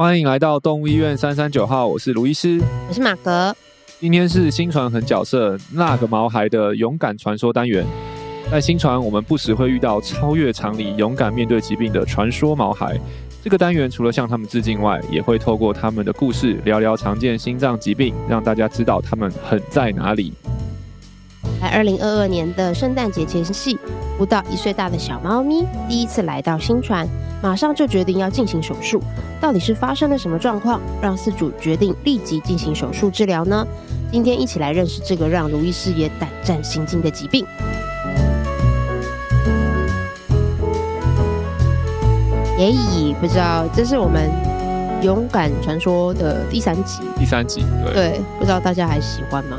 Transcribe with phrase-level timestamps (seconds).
[0.00, 2.58] 欢迎来到动物医院三三九号，我是卢医师，
[2.88, 3.54] 我是马格。
[3.98, 7.84] 今天是新传很角色那个毛孩的勇敢传说单元。
[8.50, 12.98] 在新传，我们不时会遇到超越常理、勇敢面对疾病的传说毛孩。
[13.44, 20.32] 这个单元除了向他们致敬外，也会透过他们的故事聊聊常见心脏疾病，让大家知道他们狠在哪里。
[21.60, 23.78] 在二零二二年的圣诞节前夕，
[24.20, 27.08] 不到一岁大的小猫咪第一次来到新传，
[27.42, 29.02] 马上就决定要进行手术。
[29.40, 33.66] 到底是发生了什么状况，让饲主决定立即进行手术治疗呢？
[34.12, 37.46] 今天一起来认识这个让卢医师也胆战心惊的疾病。
[42.58, 42.74] 耶，
[43.22, 44.59] 不知道这是我们。
[45.02, 49.56] 勇敢传说的第三集，第三集，对，对，不知道大家还喜欢吗？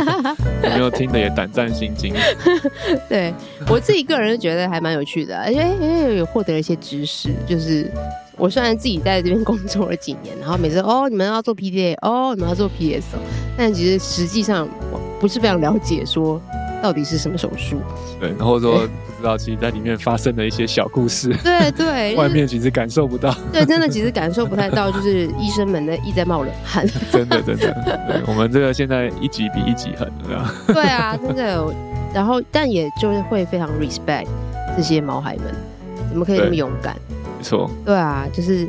[0.64, 2.14] 有没有听的也胆战心惊？
[3.08, 3.34] 对，
[3.68, 7.28] 我自己个人觉得还蛮有趣的，而且因为有获得了一些知识。
[7.46, 7.90] 就是
[8.36, 13.16] 我虽然自己在这边工作了几年，然后每次哦，你们要做 PDA，哦，你们要做 PS，
[13.58, 16.40] 但其实实际上我不是非常了解，说
[16.82, 17.80] 到底是什么手术。
[18.18, 19.22] 对，然后说不。
[19.22, 31.62] 知道，其实在里面发生的一些小故事，对对， 外面其实感受不到，对，真的其实感受不太到，就是医生们的一直在冒冷汗，真 的真的，对，我们这个现在一集比一集狠，这样，对啊，真的，
[32.14, 34.26] 然后但也就是会非常 respect
[34.74, 35.54] 这些毛孩们，
[36.08, 36.96] 怎么可以那么勇敢？
[37.36, 38.66] 没错，对啊，就是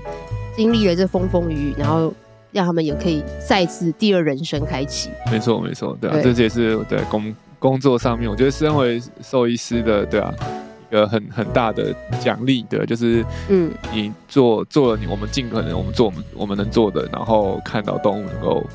[0.57, 2.13] 经历了这风风雨雨，然后
[2.51, 7.33] 让他们也可以再次第二人生开启，没错没错，对啊，对这也是对公。
[7.61, 10.33] 工作上面，我觉得身为兽医师的，对啊，
[10.89, 18.65] 一个很很大的奖励，对，就是嗯，你做做了你我们尽可能我们做我们我们能做的，然后看到动物能够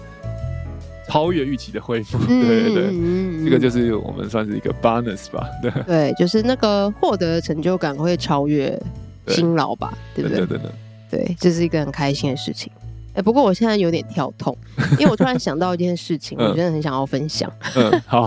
[1.09, 8.81] 超越预期的恢复，嗯、 对对对，嗯、这个就是我们算是一个 bonus 吧，对对，就是那个获得成就感会超越
[9.27, 10.47] 辛劳吧，对，对不对？
[10.47, 10.71] 对对
[11.11, 12.71] 对，对，这是一个很开心的事情。
[13.17, 14.57] 哎，不过我现在有点跳痛，
[14.93, 17.51] 因为我突然想到一件事情， 我真的很想要分享。
[17.75, 18.27] 嗯， 好，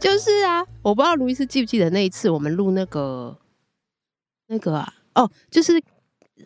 [0.00, 3.36] 就是啊，我不知道卢医师记不记得那一次我们录那个
[4.48, 5.80] 那个啊，哦，就是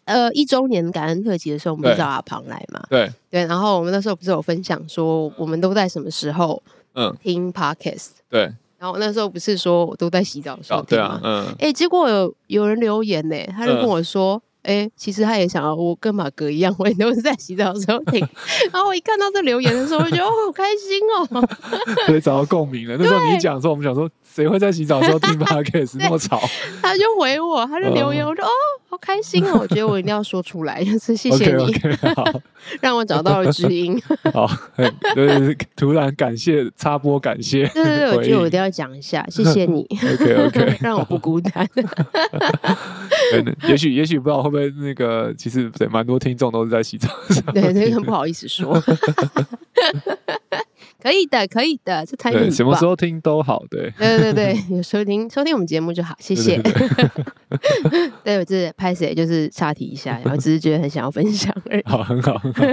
[0.05, 2.83] 呃一周年感恩特辑的时候，我们找阿庞来嘛？
[2.91, 6.63] 对对，然后我们那时候不是有分享说我们都在什么时候
[6.95, 8.09] 嗯听 Podcast？
[8.29, 11.19] 对，然后那时候不是说我都在洗澡的时候听吗？
[11.23, 14.43] 对啊，嗯，哎，结果有有人留言呢，他就跟我说。
[14.63, 18.21] 哎、欸，其实他也想要我跟马哥一样，我也都是在洗澡的时候听。
[18.73, 21.49] 然后我一看到这留言的时候，我就觉得哦，好开心哦，
[22.07, 22.97] 所以找到共鸣了。
[22.99, 24.11] 那时候你讲的时候，我们想说。
[24.35, 26.41] 谁会在洗澡的时候听 Podcast 那么吵？
[26.81, 28.49] 他就回我，他就留言，我说哦，
[28.93, 29.57] 好开心哦！
[29.59, 32.41] 我觉得我一定要说出来，就 是谢谢你，okay, okay,
[32.83, 33.99] 让我找到了知音。
[34.35, 34.47] 好，
[35.17, 37.67] 就是突然感谢插播，感谢。
[37.69, 39.89] 对对对，我觉得我一定要讲一下，谢谢你。
[40.13, 41.67] OK OK，让我不孤单。
[43.67, 47.43] 也许也许不知道会不会那个，其实对蛮多听众都是在洗澡上。
[47.55, 48.79] 对，那个不好意思说。
[51.03, 52.51] 可以的，可以的，这太棒。
[52.51, 53.93] 什么时候听都好，对。
[53.99, 56.57] 对对对， 有收听收听我们节目就好，谢谢。
[56.63, 57.09] 对，对，
[57.91, 61.83] 对， 对，我这拍谁就是岔题一下，然后只是觉得很想要分享而已。
[61.91, 62.73] 好，很好，很好，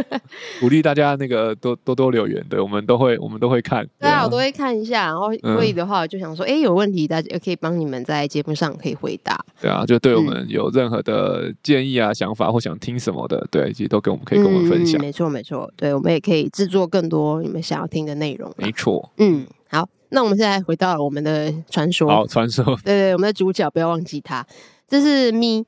[0.60, 3.88] 鼓励大家那个多多多留言，对，我们都会我们都会看。
[4.00, 9.44] 对啊，我都会看一下，然后可以的话，我就想说，哎、嗯，有问题大家可以帮你们在节目上可以回答。
[9.60, 15.00] 对啊，就对我们有任何的建议啊、嗯、想法或想听什么的，对，其实都跟我们可以跟我们分享。
[15.00, 18.54] 嗯、没错没错，对，我们也可以制作更多你们想要听的内容。
[18.58, 22.08] 没错，嗯，好，那我们现在回到我们的传说。
[22.08, 24.46] 好，传说， 对对，我们的主角不要忘记他，
[24.88, 25.66] 这是咪，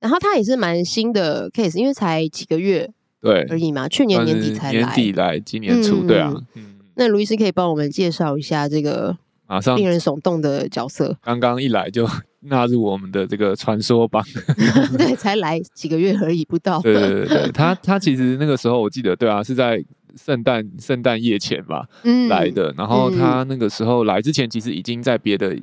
[0.00, 2.90] 然后他也是蛮新的 case，因为才几个月
[3.20, 3.46] 对。
[3.50, 9.76] 而已嘛，去年年底才来，年底来，今年初，嗯、对啊，嗯，那卢医师可以帮我们介绍一下这个马上。
[9.76, 12.08] 令人耸动的角色，刚刚一来就
[12.40, 14.22] 纳入我们的这个传说榜，
[14.98, 19.84] 对，才来几个月而已，不到，对对对对，他他其实那个时候我记得，对啊，是在。
[20.16, 22.72] 圣诞圣诞夜前吧，嗯、来的。
[22.76, 25.56] 然后他那个时候来之前，其实已经在别的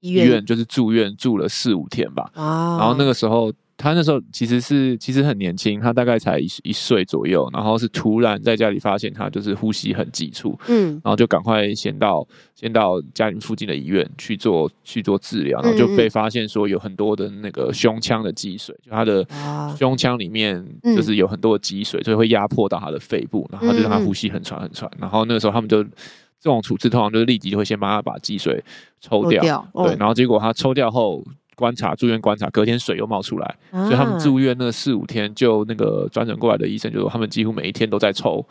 [0.00, 2.30] 医院，就是住院住了四五天吧。
[2.34, 3.52] 然后那个时候。
[3.82, 12.24] 他那时候其实是其实很年轻，他大概才一一岁左右，然后是突然在家里发现他就是呼吸很急促，嗯，然后就赶快先到
[12.54, 19.26] 先到家里附近的医院去做去做治疗，然后就被发现说有很多的那个胸腔的积水，就他的
[19.76, 25.90] 胸腔里面就是有很多的积水，所以会压迫到他的肺部，然后就让他呼吸很喘很喘，然后那个时候他们就这
[26.44, 28.62] 种处置通常就是立即就会先帮他把积水
[29.00, 29.42] 抽掉，
[29.88, 31.24] 对，然后结果他抽掉后。
[31.62, 38.44] 观察住院观察，隔天水又冒出来，所以他们住院那四五天，就那个转诊过来的医生就说，他们几乎每一天都在抽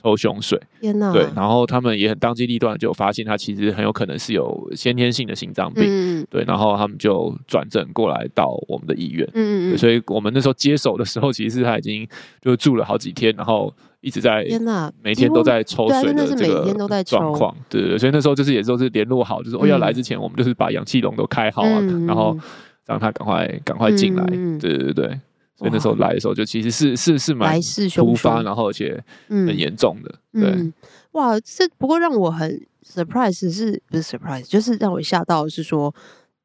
[0.00, 0.60] 抽胸水。
[0.80, 1.12] 天哪！
[1.12, 5.84] 对，然后他们也很当机立断，就发现他其实很有可能是有先天性的心脏病。
[5.86, 9.28] 嗯，对，然后他们就转诊过来到我们的医院。
[9.34, 12.06] 嗯嗯，所以我们那时候接手的时候，其实他已经
[12.40, 13.74] 就住了好几天，然后。
[14.00, 22.38] 一直在，天哪，每天都在抽水的这个状况，对对，所以那时候就是也都是联络好，就是我要来之前，我们就是把氧气笼都开好啊，然后
[22.86, 24.24] 让他赶快赶快进来，
[24.60, 25.20] 对对对，
[25.58, 27.60] 所以那时候来的时候就其实是是是蛮
[27.94, 30.72] 突发，然后而且很严重的，对，
[31.12, 35.94] 哇，这不过让我很 surprise 是不是 surprise，就是让我吓到的是说。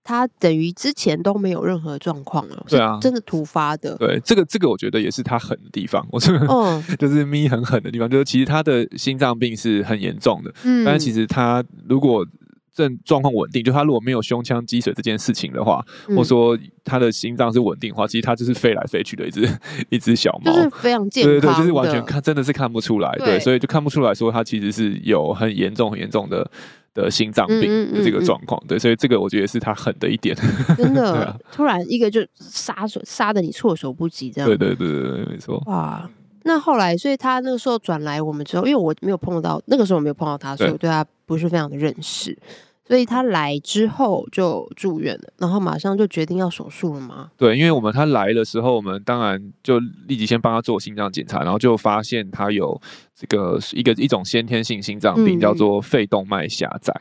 [0.06, 3.95] 他等于之前都没有任何状况了，对啊，真的突发的。
[3.95, 6.06] 对，这个这个我觉得也是他狠的地方。
[6.12, 12.27] 我这个，嗯，就是咪很狠的地方，就是其实他的心脏病是很严重的，嗯，但是其实他如果
[12.73, 19.49] 症状况稳定，就他如果没有胸腔积水这件事情的话，嗯、或者说他的心脏是稳定的话，其实他就是飞来飞去的一只
[19.89, 26.49] 一只小猫，就是非常健康，对对对，就是完全看真的是看不出来，对，对，所以就看不出来说他其实是有很严重很严重的。
[26.95, 30.37] 的心脏病的这个状况，对，所以这个我觉得是他狠的一点，
[30.77, 35.59] 真的， 突然一个就杀杀的你措手不及，这样，对对对对对，没错。
[35.65, 36.07] 哇，
[36.43, 42.37] 那后来，所以他那个时候转来我们之后，因为我没有碰到，那个时候我没有碰到他，所以我对他不是非常的认识。
[42.85, 47.31] 所以他来之后就住院了，然后马上就决定要手术了吗？
[47.37, 52.79] 对，因为我们他来的时候，我们当然就立即先帮他做心脏检查，然后就发现他有
[53.15, 56.93] 这个一个一种先天性心脏病，叫做肺动脉狭窄。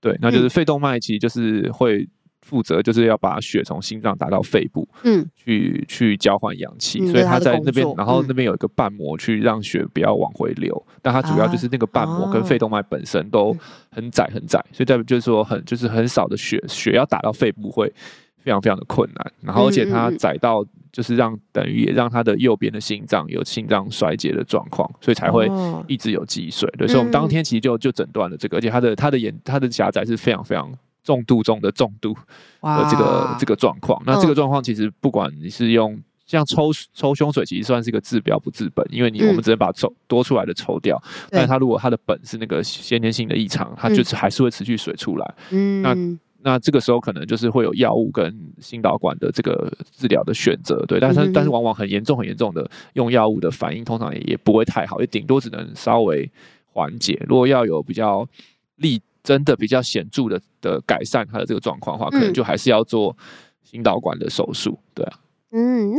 [0.00, 2.06] 对，那就是肺动脉其实就是会。
[2.42, 13.56] 负责就是要把血从心脏打到肺部，嗯，去去交换氧气，所以他在那边，然后那边有一个瓣膜去让血不要往回流，但它主要就是那个瓣膜跟肺动脉本身都
[13.90, 17.92] 很窄很窄，所以代表就是说很就是很少的血血要打到肺部会
[18.38, 25.48] 非常非常的困难，然后而且它窄到就是让等于也让他的右边的心脏有心脏衰竭的状况，所以才会
[25.86, 26.68] 一直有积水。
[26.76, 30.72] 对，所以我们当天其实就就诊断了这个，而且他的他的眼他的狭窄是非常非常。
[31.02, 32.14] 重度中的重度
[32.60, 45.34] 的这个这个状况，那这个状况其实不管你是用像抽抽胸水，其实算是一个治标不治本，因为你我们只能把抽多出来的抽掉，嗯、但是它如果它的本是那个先天性的异常，它就是还是会持续水出来。
[45.50, 56.30] 嗯，那那这个时候可能就是会有药物跟心导管的这个治疗的选择，对，但是、嗯、但是往往很严重很严重的用药物的反应通常也也不会太好，也顶多只能稍微
[56.72, 57.20] 缓解。
[57.26, 58.28] 如果要有比较
[58.76, 59.00] 力。
[59.22, 63.16] 真的比较显著的的改善他的这个状况的话，可能就还是要做
[63.62, 65.18] 心导管的手术，对啊。
[65.52, 65.94] 嗯，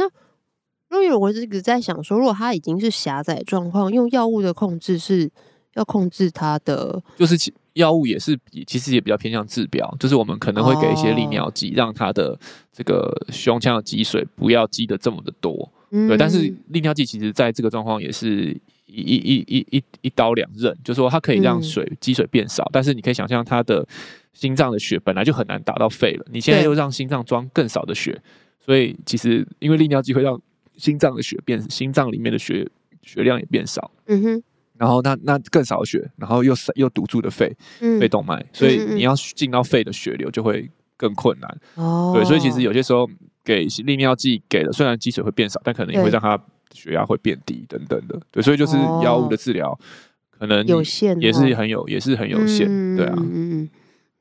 [0.90, 5.32] 那因为我一直在想说，如果他已经是狭窄状况，用药物的控制是
[5.76, 12.38] 要控制他的，就是其药物也是其实也比较偏向治标，就是我们可能会给一些利尿剂，让他的
[12.74, 15.72] 这个胸腔的积水不要积的这么的多。
[15.92, 18.60] 嗯，对，但是利尿剂其实在这个状况也是。
[18.92, 23.88] 一一一一一刀两刃，就是说它可以让水积水变少，嗯、但是你可以想象，它的
[24.34, 28.22] 心脏的血本来就很难打到肺了，你现在又让心脏装更少的血，
[28.60, 30.40] 所以其实因为利尿剂会让
[30.76, 32.68] 心脏的血变，心脏里面的血
[33.02, 34.44] 血量也变少，嗯哼，
[34.78, 43.10] 然后那那更少的血，然后又又堵住的肺，嗯、肺动脉，所以你要进到肺的血流就会更困难，哦，对，所以其实有些时候
[43.44, 46.38] 给利尿剂给了，虽然积水会变少，但可能也会让它。
[46.74, 49.78] 血压会变低等等的，对，所以就是药物的治疗
[50.30, 53.70] 可能有限，也是很有，也是很有限，对啊，嗯，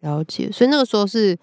[0.01, 0.51] 了解。
[0.51, 1.37] 所以那个时候是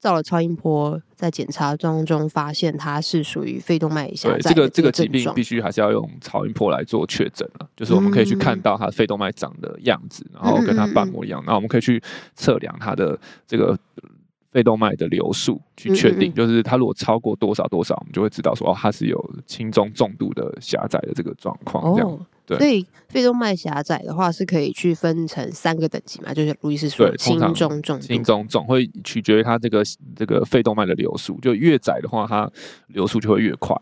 [0.00, 4.52] 照了超音波，在检查当中发现它是属于肺动脉狭窄。
[4.52, 12.02] 这个这个疾病必须还是要用超音波来做确诊了，就是我们可以去看到它肺动脉长的样子，然后跟它瓣膜一样，然后我们可以去
[12.34, 13.78] 测量它的这个。
[14.52, 21.94] 肺动脉的流速去确定，就是它如果超过多少多少，我们就会知道说哦，它是有轻中重度的狭窄的这个状况。
[21.94, 22.58] 这样，对。
[22.58, 26.32] 所以肺动脉狭窄的话是可以去分成三个等级嘛？
[26.32, 29.82] 就是路易斯说轻中重，轻中重会取决于它这个
[30.14, 32.50] 这个肺动脉的流速，就越窄的话，它
[32.88, 33.76] 流速就会越快。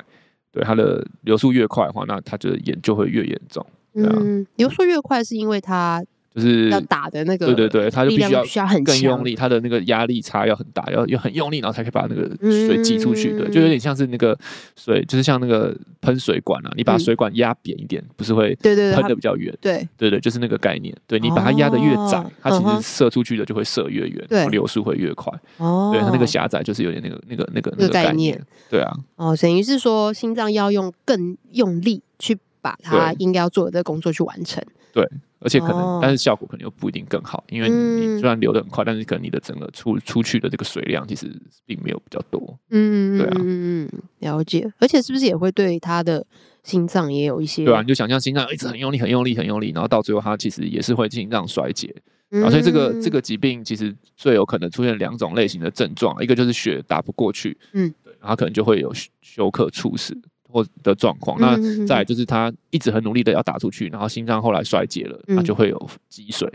[0.50, 3.64] 对，它的流速越快的话，那它就严就会越严重。
[3.94, 6.02] 嗯，流速越快是因为它。
[6.34, 13.38] 就是要打的那个，对对对，它就必须要需要很更用力，它的那个压力差要很大，要要很用力，然后才可以把那个水挤出去。
[13.38, 14.36] 对，就有点像是那个
[14.74, 19.56] 水，就是像那个喷水管啊，你把水管压扁一点，不是会对对喷的比较远？
[19.60, 20.92] 对对对，就是那个概念。
[21.06, 25.32] 对，你把它压的越窄，它其实射出去的就会射越远，对，流速会越快。
[25.58, 28.40] 哦，对，它那个狭窄就是有点那个那个那个那个概念。
[28.68, 34.60] 对啊，哦，等于是说心脏要用更用力去把它应该要做的这个工作去完成。
[34.92, 35.08] 对。
[35.44, 41.30] 而且可能，哦、但是效果可能又不一定更好，因为你虽然流的很快，嗯、但是可能你的整个出出去的这个水量其实
[41.66, 42.58] 并没有比较多。
[42.70, 44.66] 嗯，对啊，嗯嗯，了解。
[44.78, 46.26] 而且是不是也会对他的
[46.62, 51.94] 心脏也有一些，对啊，你就想象心脏一直很用力、很用力、很用力，然后到最后它其实也是会心脏衰竭。
[52.30, 60.16] 然后所以这个这个疾病其实最有可能出现两种类型的症状，一个就是血打不过去，嗯，对，然后可能就会有休克猝死
[60.54, 61.36] 或的状况。
[61.40, 66.48] 那再就是他一直很努力的要打出去，然后心脏后来衰竭了，那就会有积水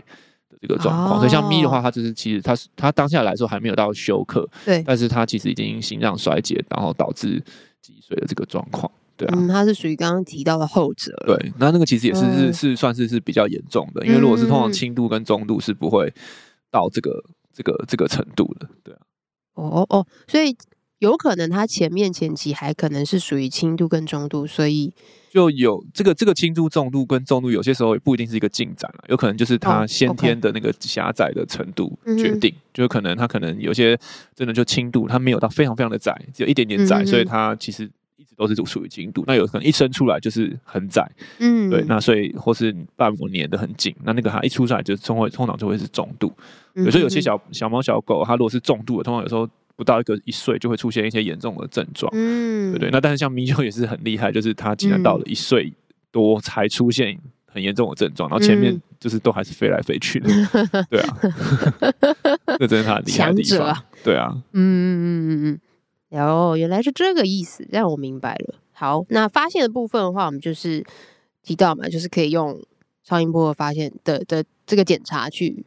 [0.48, 1.18] 的这个状况。
[1.18, 7.40] 所以像咪的话，他就是其实他是他当下来说还没有到休克，对，但是他其实已经心脏衰竭，然后导致
[7.82, 8.90] 积水的这个状况。
[9.16, 11.14] 对啊，嗯，他是属于刚刚提到的后者。
[11.26, 16.10] 对，那那个其实也是是是算是是比较严重的，因为如果是通常轻度跟中度是不会
[16.70, 18.66] 到这个这个这个程度的。
[18.82, 19.00] 对啊。
[19.54, 20.56] 哦哦，所以
[21.00, 24.92] 有可能他前面前期还可能是属于轻度跟中度，所以
[25.30, 33.98] 就有这个这个轻度、重度跟重度，有些时候也不一定是一个进展了，有可能就是他先天的那个狭窄的程度决定，就可能他可能有些
[34.34, 37.90] 真的就轻度，他没有到非常非常的窄，只有一点点窄，所以他其实。
[38.16, 46.30] 一直都是属于轻度，那有可能一生出来就是很窄，嗯，对，那所以或是瓣膜粘的很紧，那那个它一出来就通会通常就会是重度。
[46.74, 49.48] 有时候有些小小猫小狗，它如果是重度的，通常有时候
[49.80, 52.90] 不到一个一岁就会出现一些严重的症状，嗯，对对。
[52.90, 55.72] 那但是像咪啾也是很厉害，就是他竟然到了一岁
[56.12, 60.28] 多才出现很严重的症状，然后前面就是都还是飞来飞去的，
[60.90, 61.16] 对啊，
[62.60, 65.60] 这真是他厉害的地方，对啊，嗯嗯嗯嗯
[66.10, 66.20] 嗯。
[66.20, 68.56] 哦，原来是这个意思，让我明白了。
[68.72, 70.84] 好，那发现的部分的话，我们就是
[71.42, 72.60] 提到嘛，就是可以用
[73.02, 75.64] 超音波发现的的这个检查去。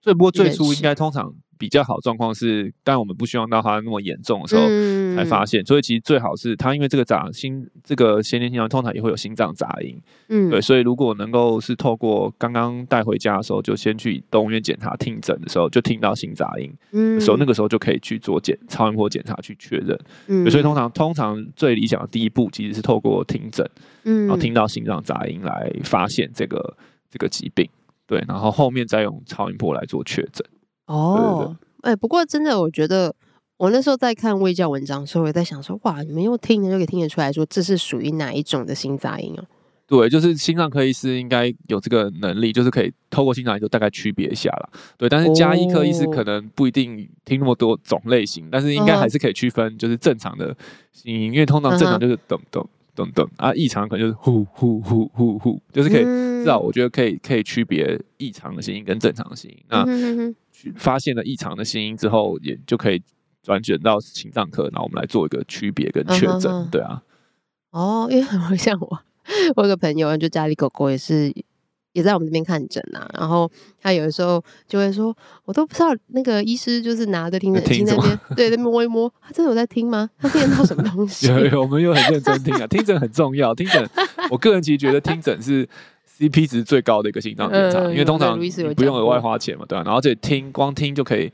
[0.00, 1.32] 这不过最初应该通常。
[1.62, 4.66] 比较好状况是，但我们不希望到它那么严重的时候
[5.14, 9.96] 才发现，嗯、所以其实最好是它，因为这个杂心，这个先天性心通常也会有心脏杂音，
[10.28, 23.64] 嗯，对，所以如果能够是透过刚刚带回家的时候，就先去动物医院检查听诊的时候，就听到心杂音，嗯，所以那个时候就可以去做检超音波检查去确认，嗯，所以通常通常最理想的第一步其实是透过听诊，
[24.02, 26.76] 嗯，然后听到心脏杂音来发现这个
[27.08, 27.68] 这个疾病，
[28.08, 30.44] 对，然后后面再用超音波来做确诊。
[30.86, 33.14] 哦，哎、欸，不过真的，我觉得
[33.56, 39.44] 我那时候在看卫教文章的时候，我也在想说，哇，你们用听的就可以听得出来说，这是属于哪一种的心杂音哦？
[39.86, 44.70] 对，就是心脏科医师应该有这个能力，就是可以透过心脏音就大概区别一下了。
[44.96, 50.56] 对，但是加医科医师可能不一定听那么多种类型，但是应该还是可以区分，就是正常的
[50.92, 59.58] 心音，因为通常正常就是咚咚咚咚啊，异常可能就是呼呼呼呼呼，就是可以至少我觉得可以可以区别异常的心音跟正常的心音。
[59.68, 59.84] 那
[60.76, 63.02] 发现了异常的心音之后，也就可以
[63.42, 67.02] 转诊到心脏科，然后我们来做一个区别跟确诊，嗯、对啊。
[67.70, 69.00] 哦，因为很像我，
[69.56, 71.32] 我有个朋友，就家里狗狗也是，
[71.92, 73.10] 也在我们这边看诊啊。
[73.18, 73.50] 然后
[73.80, 75.16] 他有的时候就会说，
[75.46, 80.10] 我都不知道那个医师就是拿着听诊器那边， 对，在摸一摸，他真的有在听吗？
[80.18, 81.28] 他听得到什么东西？
[81.32, 83.54] 有有，我们又很认真听啊，听诊很重要。
[83.54, 83.88] 听诊，
[84.30, 85.68] 我个人其实觉得听诊是。
[86.28, 89.82] CP 值最高的一个心脏检查，因为通常你不用额外花钱嘛，对吧？
[89.84, 91.28] 然后这听光听就可以，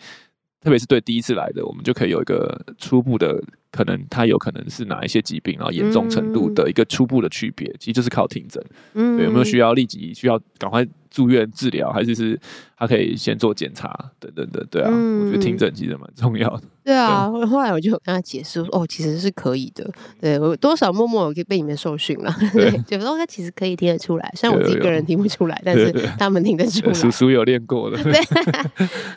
[0.62, 3.42] 特别是对第一次来的，我们就可以有一个初步的。
[3.70, 8.64] 可能他有可能是哪一些疾病，然后严重程度的一个初步的区别，其实就是靠听诊。
[8.94, 10.82] 嗯，对，有没有需要立即需要赶快
[11.18, 12.38] 住院治疗，还是是
[12.76, 14.64] 他可以先做检查等等的？
[14.70, 16.62] 对啊，我觉得听诊其实蛮重要的。
[16.84, 19.90] 对啊，后来我就跟他解释说，哦，其实是可以的。
[20.20, 22.34] 对，我多少默默有被你们受训了。
[22.52, 26.94] 对，有时候他其实可以听得出来，虽然我自己个人听不出来， 但是他们听得出来。
[26.94, 28.02] 叔叔有练过的。
[28.02, 28.12] 对，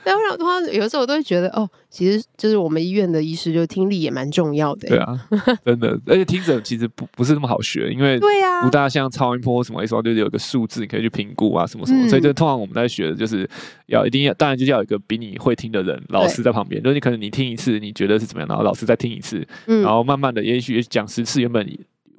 [0.03, 4.51] 然后的话，有时候我都会觉得，哦，其实就是我们医院的医师就听力也蛮重。
[4.55, 5.27] 要的、欸、对啊，
[5.63, 13.47] 真的，而且听诊其实不不是那么好学，因为对啊，不大像超音波什么意思，就是有一个数字你可以去评估啊，什么什么，嗯、所以就通常我们在学的就是
[13.87, 21.67] 要一定要，当然就是要有一个比你会听的人，老师在旁边，就是你可能你听一次你觉得是怎么样，然后老师再听一次，嗯、然后慢慢的也许讲十次原本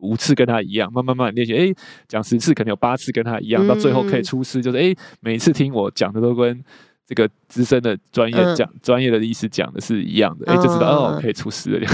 [0.01, 1.75] 五次跟他一样，慢慢慢练习，哎，
[2.09, 6.63] 讲十次可能有八次跟他一样，嗯、到最后可以出师，就是哎，每次听我讲的都跟。
[7.05, 11.87] 这个资深的专业讲专、嗯、业的医师讲的是一样的，哎、嗯，就知道哦，可以出师了。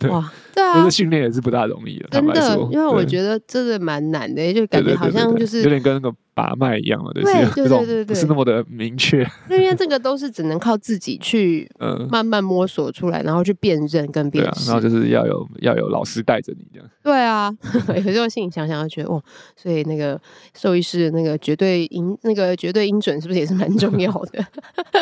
[0.00, 6.12] 对哇，对啊，这训练也是不大容易的，真的，因为我觉得真的蛮难的，就感觉好像就是有点跟那个。
[6.38, 9.28] 把脉一样了，对 对对对对，不是那么的明确。
[9.50, 11.68] 因为这个都是只能靠自己去，
[12.08, 14.70] 慢慢摸索出来，然后去辨认跟辨识。
[14.70, 16.88] 然后就是要有要有老师带着你这样。
[17.02, 17.52] 对啊，
[17.96, 19.20] 有时候心里想想，觉得哦，
[19.56, 20.20] 所以那个
[20.54, 24.46] 兽医师那个绝对音，那个绝对音准是不是也是蛮重要的？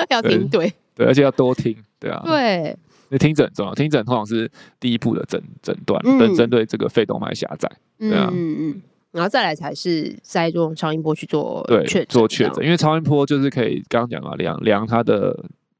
[0.08, 2.74] 要听对，对，而且要多听，对啊，对，
[3.10, 4.50] 那听诊很重要，听诊通常是
[4.80, 8.82] 第一步的诊诊断，针针对这个肺动脉狭窄，对啊，嗯嗯。
[9.16, 15.34] 然后再来才是再用超音波去做确诊，做确诊，因为超音波就是可以刚刚讲了量量它的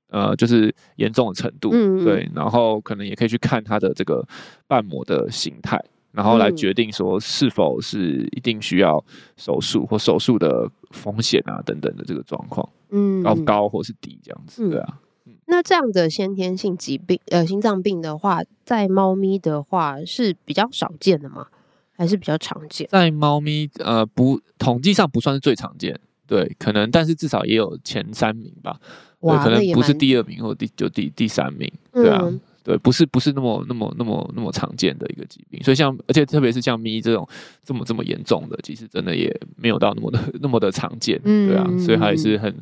[0.09, 4.27] 呃就是严重的程度，嗯嗯对，然后可能也可以去看它的这个
[4.67, 5.79] 瓣膜的形态，
[6.13, 9.05] 然后来决定说是否是一定需要
[9.37, 15.01] 手术或手术的风险啊等等的这个状况，嗯，高高或是低这样子，对啊。
[15.49, 21.47] 那这样的先天性疾病，呃，心脏病的话，在猫咪的话是比较少见的吗？
[21.97, 22.87] 还是比较常见？
[22.91, 28.79] 在猫咪，呃，不，统计上不算是最常见，对，可能，但是至少也有前三名吧。
[29.21, 35.63] 哇，可能不是第二名或第就第第三名，对啊，嗯、对，不是不是那么那么那么那么常见的一个疾病。
[35.63, 37.27] 所以像，而且特别是像咪这种
[37.65, 42.55] 这么这么严重的，其实真的也没有到那么的那么的常见，对啊，所以还是很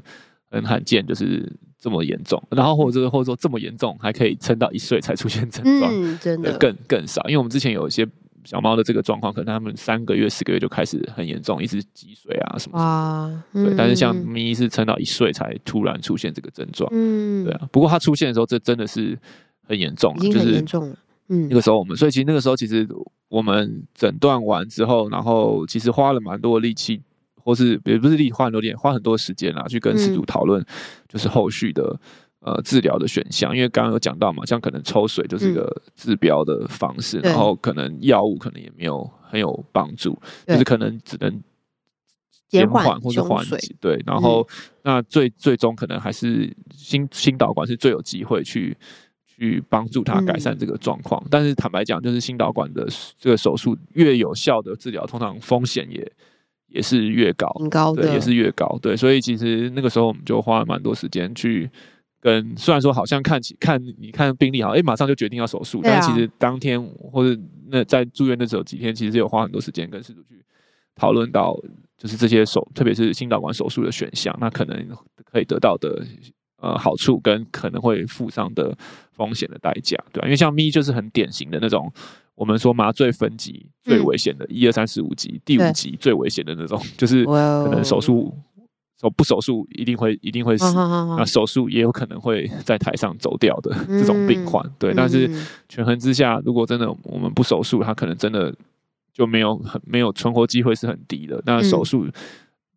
[0.50, 1.52] 很罕见，就是。
[1.84, 7.22] 这么严重，然后或者或者说这么严重，还可以撑到一岁才出现症状，嗯，真的更更少。
[7.28, 8.08] 因为我们之前有一些
[8.44, 12.78] 小猫的这个状况，可能他们三个月、四个月就开始很严重，一直积水啊什么，什么。
[12.78, 13.74] 啊，嗯、对。
[13.76, 17.68] 但是像咪是撑到一岁才突然出现这个症状，嗯，对啊。
[17.72, 19.18] 不过它出现的时候，这真的是
[19.66, 20.96] 很严重，已经很严重了。
[21.28, 22.86] 嗯，那个时候我们，所以其实那个时候其实
[23.28, 27.02] 我们诊断完之后，然后其实花了蛮多力气。
[27.46, 30.64] 或是也不是力花很多点，花很多时间啦，去跟饲主讨论，
[31.06, 31.94] 就是后续的
[32.44, 33.54] 呃治疗的选项。
[33.56, 41.42] 因为刚刚有讲到嘛，像可能抽水就是一个治标的方式，然后可能药物可能也没有很有帮助，就是可能只能
[42.48, 43.74] 减缓或者缓解。
[43.80, 44.46] 对，然后
[44.82, 48.76] 那最最终可能还是心心导管是最有机会去
[49.26, 51.20] 去帮助他改善这个状况。
[51.30, 52.86] 但是坦白讲，就是心导管的
[53.18, 56.12] 这个手术越有效的治疗，通常风险也。
[56.66, 61.70] 也是越高，高对，也是越高，对，所以其实那个时候我们就花了蛮多时间去
[62.24, 67.38] 跟，虽然说好像看起看你看病历好，哎，马上就决定要手术，啊、但其实当天或者
[67.68, 70.42] 那在住院的时候几天，其实有花很多时间跟饲主去
[70.94, 71.54] 讨论到，
[71.98, 74.88] 就是这些手，特别是心导管手术的选项，那可能
[75.30, 76.02] 可以得到的
[76.62, 78.74] 呃好处跟可能会付上的
[79.12, 81.92] 风险的代价，对、啊、因为像咪就是很典型的那种。
[82.36, 88.36] 我们说麻醉分级最危险的，一二三四五级，第五级最危险的那种，就是可能手术
[89.00, 94.64] 手不手术一定会一定会死，那手术也有可能会在台上走掉的这种病患。
[94.78, 95.30] 对，但是
[95.68, 98.54] 权衡之下，如果真的我们不手术，他可能真的
[99.12, 101.42] 就没有很没有存活机会是很低的。
[101.44, 102.06] 那手术。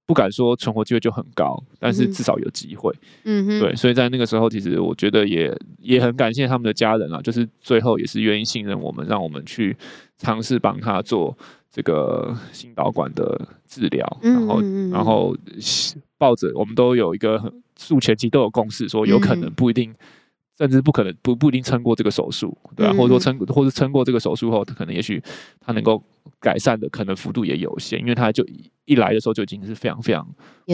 [0.08, 2.96] 不敢说存活机会就很高，但是至少有机会。
[3.26, 9.76] 嗯哼，对，所以在那个时候，其实我觉得也也很感谢他们的家人啊，就是最后也是愿意信任我们，让我们去
[10.18, 11.38] 尝试帮他做
[11.70, 13.38] 这个心导管的
[13.68, 14.18] 治疗。
[14.22, 14.62] 然后，
[14.94, 15.36] 然后
[16.18, 19.94] 抱着我们都有一个术前期都有共识，说有可能不一定。
[20.60, 22.98] 甚至不可能不不一定撑过这个手术，对吧、啊？
[22.98, 25.22] 或者说撑，或者撑过这个手术后，他可能也许
[25.60, 26.04] 他能够
[26.40, 28.44] 改善的可能幅度也有限，因为他就
[28.86, 30.28] 一来的时候就已经是非常非常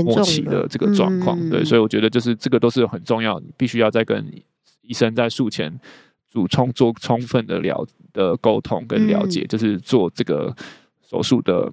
[0.06, 4.26] 末期的这个状况，对，所以我觉得就是这个都是很重要，你必须要在跟
[4.84, 5.78] 医生在术前
[6.30, 10.56] 做充做充分的了的沟通跟了解，就是做这个
[11.02, 11.70] 手术的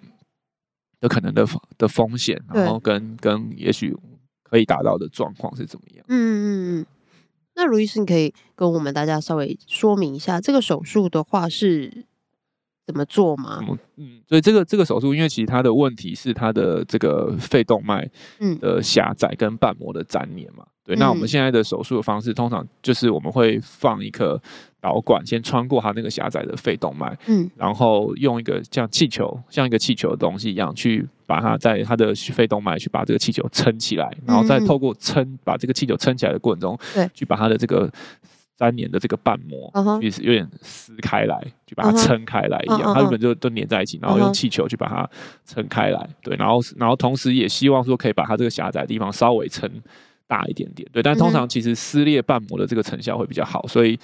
[1.00, 1.46] 的可能的
[1.78, 3.96] 的风险，然后跟跟也许
[4.42, 6.86] 可以达到的状况是怎么样，嗯嗯嗯。
[7.56, 12.06] 那卢医师，你可以跟我们大家稍微说明一下，这个手术的话是
[12.86, 13.60] 怎么做吗？
[13.96, 18.08] 嗯，所以这个这个手术，因为其实它的问题是它的这个肺动脉
[18.60, 20.66] 的狭窄跟瓣膜的粘连嘛。
[20.84, 24.40] 对，那我们现在的手术的方式，通常就是我们会放一颗
[24.80, 37.90] 导管，先穿过它那个狭窄的肺动脉，嗯，然后用一个像气球，像一个气球的东西一样，去把它在它的肺动脉去把这个气球撑起来，然后再透过撑把这个气球撑起来的过程中，对，去把它的这个
[38.58, 45.08] 粘连的这个瓣膜，也是有点撕开来，就把它撑开来一样，它原本就都粘在一起，然后用气球去把它
[45.44, 49.70] 撑开来，对，然后然后同时也希望说可以把它这个狭窄的地方稍微撑。
[50.30, 53.98] 大一点点，对，但通常其实撕裂瓣膜的这个成效会比较好，所以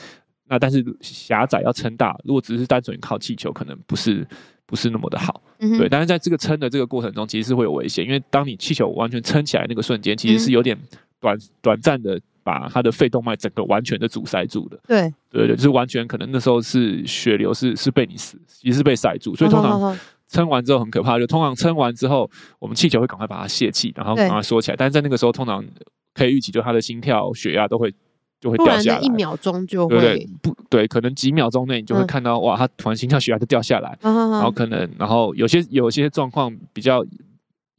[0.48, 4.26] 那但是狭窄要撑大，如果只是单纯靠气球，可能不是
[4.64, 5.42] 不是那么的好，
[5.78, 5.88] 对。
[5.88, 10.78] 但是在这个撑的这个过程中，其实是会有危险，因为当你气球完全撑起来那个瞬间，其实是有点
[11.20, 15.12] 短短暂的把它的肺动脉整个完全的阻塞住的，对。
[15.30, 25.64] 对对，就是完全可能那时候是血流是是被你死，其实是被塞住，所以通常撑完之后很可怕，就通常撑完之后，我们气球会赶快把它泄气，然后把它缩起来，但是在那个时候通常。
[26.14, 27.92] 可以预期，就他的心跳、血压都会
[28.40, 30.86] 就会掉下来，一秒钟就会对不对？
[30.86, 37.04] 可能几秒钟内你就会看到，哇，他突然心跳、血压就掉下来，然后可能，然后有些有些状况比较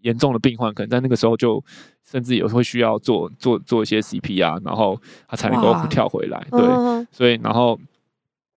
[0.01, 1.63] 严重的病患，可能在那个时候就
[2.09, 6.45] 甚至有会需要做做做一些 CPR，然后他才能够跳回来。
[6.51, 7.79] 对，所以然后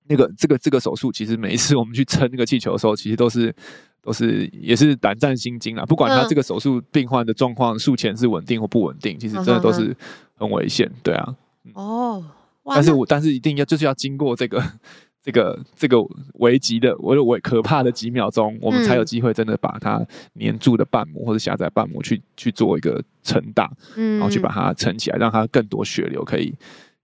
[0.09, 3.55] 那个这个这个手术，其实每一次我们去撑那个气球的时候，其实都是。
[4.03, 5.85] 都是也是胆战心惊啊！
[5.85, 9.95] 不管他这个手术病患的状况术前是稳定或不稳定，其实真的都是
[10.39, 11.37] 很危险，对啊。
[11.75, 12.25] 哦，
[12.65, 14.63] 但是我但是一定要就是要经过这个
[15.23, 15.99] 这个这个
[16.35, 20.05] 危急的，我我可怕的几秒钟，我们才有机会真的把它
[20.39, 26.55] 粘住的瓣膜或者狭窄瓣膜去去做一个撑大，嗯，然后去把它撑起来，让它更多血流可以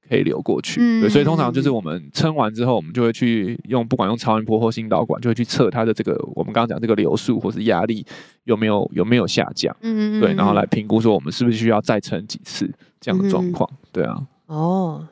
[0.08, 0.80] 可以流过去。
[0.80, 8.06] 嗯、对，所以通常就是我们撑完之后，我们就会去用不管用超音波或心导管，就会去测它的这个我们刚刚讲这个流速或是压力
[8.44, 9.76] 有没有有没有下降。
[9.82, 13.68] 嗯，对，然后来评估说我们是不是需要再撑几次这样的状况。
[13.92, 14.16] 对啊。
[14.46, 15.08] 哦，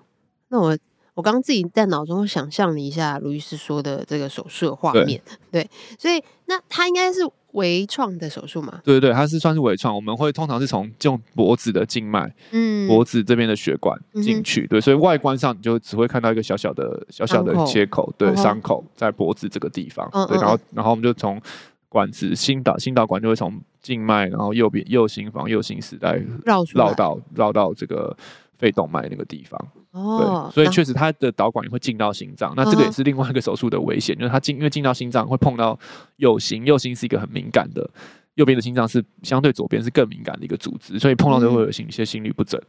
[0.48, 0.76] 那我。
[1.16, 7.20] 我刚刚自己在脑中想象了一下卢医师说的这个手术的画面，对，对，所以那它应该是
[7.52, 8.80] 微创的手术嘛？
[8.82, 9.94] 对对对，它是算是微创。
[9.94, 21.40] 我们会通常是从用脖子的静脉，嗯，脖子这边的血管进去，嗯、对，所以外观上你就只会看到一个小小的小小的切口，对，伤口在脖子这个地方，嗯、对，然后然后我们就从
[21.88, 28.16] 管子心导心导管就会从静脉，然后右边右心房右心室带绕绕到绕到这个
[28.58, 29.68] 肺动脉那个地方。
[29.92, 35.78] 哦，对，所以确实它的导管也会进到心脏，那这个也是另外一个手术的危险，就是它进，因为进到心脏会碰到
[36.16, 37.88] 右心，右心是一个很敏感的，
[38.34, 42.60] 右边的心脏是相对左边是更敏感的一个组织，所以碰到就会有心一些心律不整。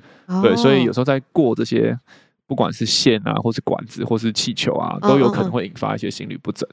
[0.44, 1.98] 对，所以有时候在过这些
[2.46, 6.70] 不管是线啊，或是管子，或是气球啊，都有可能会引发一些心律不整。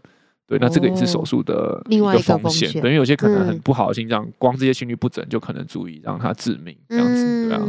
[0.47, 7.63] 对，那这个也是手术的一个风险，等于有些可能很不好的心脏，光这些心律不整就可能足以让它致命，这样子，对啊。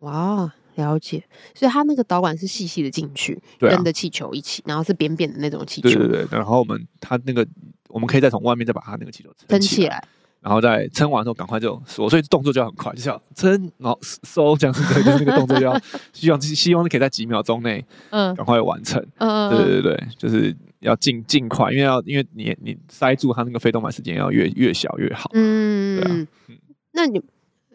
[0.00, 0.52] 嗯，哇。
[0.76, 5.88] 了解，所以它那个导管是细细的进去，跟着气球一起，然后是扁扁的那种气球。
[5.88, 7.48] 对对对，然后我们它那个
[7.88, 10.06] 我们可以再从外面再把它那个气球撑起，起来，
[10.42, 15.80] 然后再撑完之后赶快就收，所以动作就要很快，就是要撑，然后收，这样子对，就是那个动作就要
[16.12, 19.02] 希望希望可以在几秒钟内，嗯，赶快完成。
[19.16, 25.30] 嗯对对对，就是要尽尽快，因为要因为你你塞住它那个肺动脉时间要越越小越好。
[25.32, 26.14] 嗯，对啊，
[26.48, 26.58] 嗯，
[26.92, 27.18] 那你。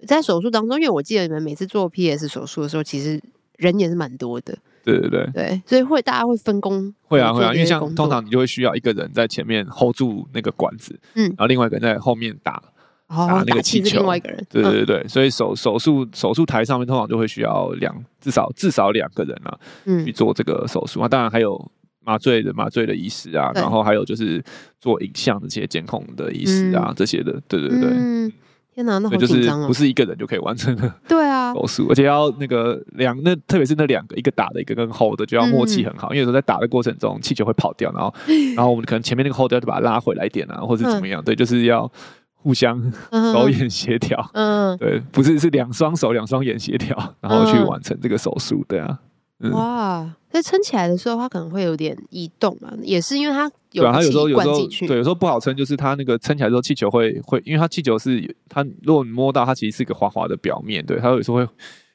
[0.05, 3.21] 在手术当中，因为我记得你们每次做 PS 手术的时候，其实
[3.57, 4.57] 人也是蛮多的。
[4.83, 6.91] 对对对，对，所以会大家会分工。
[7.03, 12.63] 会啊会啊，因为像通常你就会需要一个人在前面 hold 住那个管子，嗯，然后另外一个人在后面打
[13.07, 13.99] 打那个气球。
[13.99, 14.43] 另外一个人。
[14.49, 21.07] 对对对，所以手手术手术台上面通常就会需要两至少至少两个人啊，嗯，去做这个手术啊。
[21.07, 21.71] 当然还有
[22.03, 24.43] 麻醉的麻醉的医师啊，然后还有就是
[24.79, 27.39] 做影像的这些监控的医师啊，这些的。
[27.47, 28.33] 对对对。
[28.73, 29.61] 天哪，那好紧张啊！
[29.61, 30.93] 就是不是一个人就可以完成的。
[31.07, 36.07] 对啊，手术，而且要那个两那特别是那两个，一个打的，一个跟 hold 的，就要默契很好。
[36.09, 38.13] 嗯、因为有时候在打的过程中，气球会跑掉，然后
[38.55, 41.21] 然后我们可能前面那个 hold 要把它拉回来一点啊，或者怎么样？
[41.21, 41.91] 嗯、对，就是要
[42.33, 42.81] 互相
[43.11, 44.25] 手眼协调。
[44.33, 48.63] 嗯，对，不是是两双手两双眼协调，然后去完成这个手术。
[48.67, 48.97] 对啊。
[49.41, 61.47] 嗯、哇，在撑起来的时候，它可能会有点移动嘛，也是因为它有它有时候有时候对，有时候不好撑，就是它那个撑起来之后，气球会会，因为它气球是它，如果你摸到它，其实是一个滑滑的表面，对，它有时候会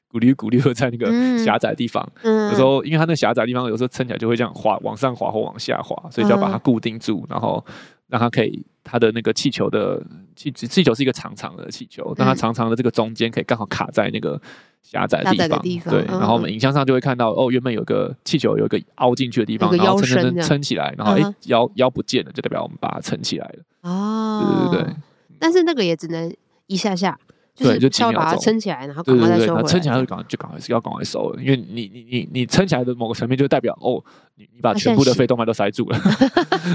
[0.09, 1.07] 鼓励鼓励会在那个
[1.45, 7.65] 狭窄的地方，嗯、有时候因为它那狭窄的地方，有时候撑起来就会这样滑往上滑或往下滑，所以就要把它固定住，然后
[8.09, 10.03] 让它可以它的那个气球的
[10.35, 14.41] 气气球是一个长长的气球，让它长长的这个中间可以刚好卡在那个。
[14.89, 23.91] 狭窄的地方，地方对，嗯、然后我们影像上就会看到，哦，原本有个气球，有一个凹进去的地方，然后撑撑撑起来，然后哎、欸，腰腰不见了，就代表我们把它撑起来了。
[23.91, 24.95] 哦，对对对。
[25.39, 26.33] 但是那个也只能
[26.67, 27.19] 一下下。
[27.57, 29.69] 对，就稍微把它撑起来，然后赶快再收回来。
[29.69, 34.03] 撑起来就赶就赶快是要赶快收了，因为你你你你撑起来的某个层面就代表哦，
[34.35, 35.99] 你你把全部的肺动脉都塞住了。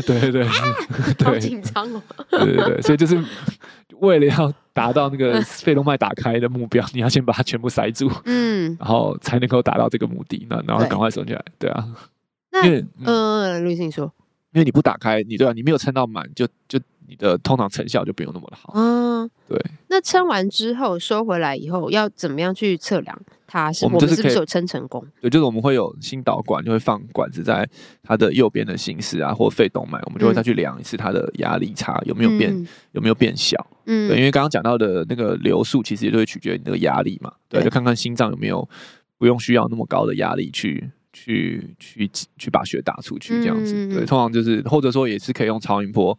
[0.08, 0.46] 对 对 对，
[1.24, 2.02] 好紧张哦。
[2.32, 3.24] 对对对，所以就是
[4.00, 10.48] 为了要达到那个肺动脉打开的目标，你要先把它全部塞住，嗯，然后才能够达到这个目的。
[10.50, 11.88] 那然后赶快收起来，对啊。
[12.52, 12.62] 那
[13.06, 14.12] 嗯，卢医生你说，
[14.54, 16.80] 因为你不打开，你对啊，你没有撑到满，就就。
[17.08, 18.74] 你的通常成效就不用那么的好。
[18.76, 19.60] 嗯，对。
[19.88, 23.86] 那撑完之后收回来以后，要怎么样去测量它是？
[23.86, 25.06] 我们是不是有撑成功？
[25.20, 27.68] 对，就是我们会有心导管，就会放管子在
[28.02, 33.66] 它的右边的心室啊，或肺动脉，我们就会再去量一次它的压力差有没有变，嗯、有没有变小。
[33.86, 37.34] 嗯，对，因为刚刚讲到的那个流速，其实也都会取决于你那个压力嘛。
[37.50, 38.68] 对，对就看看心脏有没有
[39.18, 43.74] 不用需要那么高的压力去去去去把血打出去这样子。
[43.76, 46.18] 嗯、对，通常就是或者说也是可以用超音波。